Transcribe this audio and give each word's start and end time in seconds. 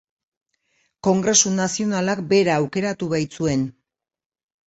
Kongresu 1.07 1.51
Nazionalak 1.57 2.23
bera 2.33 2.57
aukeratu 2.61 3.11
baitzuen. 3.13 3.67